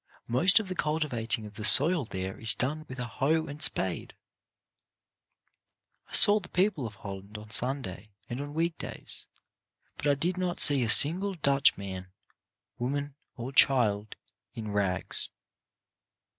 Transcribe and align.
Most 0.27 0.59
of 0.59 0.67
the 0.67 0.73
cultivating 0.73 1.45
of 1.45 1.53
the 1.53 1.63
soil 1.63 2.05
there 2.05 2.35
is 2.39 2.55
done 2.55 2.87
with 2.89 2.97
a 2.97 3.05
hoe 3.05 3.45
and 3.45 3.61
spade. 3.61 4.15
I 6.09 6.13
saw 6.13 6.39
the 6.39 6.49
people 6.49 6.87
of 6.87 6.95
Holland 6.95 7.37
on 7.37 7.51
Sunday 7.51 8.09
and 8.27 8.41
on 8.41 8.55
week 8.55 8.79
days, 8.79 9.27
but 9.97 10.07
I 10.07 10.15
did 10.15 10.37
not 10.39 10.59
see 10.59 10.81
a 10.81 10.89
single 10.89 11.35
Dutch 11.35 11.77
man, 11.77 12.07
woman 12.79 13.13
or 13.37 13.51
child 13.51 14.15
in 14.55 14.71
rags. 14.71 15.29